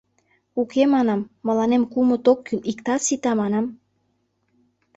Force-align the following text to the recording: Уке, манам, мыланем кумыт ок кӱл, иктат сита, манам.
Уке, 0.61 0.83
манам, 0.93 1.21
мыланем 1.47 1.83
кумыт 1.91 2.25
ок 2.31 2.39
кӱл, 2.47 2.59
иктат 2.71 3.01
сита, 3.07 3.31
манам. 3.41 3.65